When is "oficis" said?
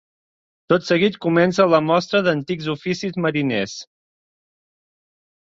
2.75-3.21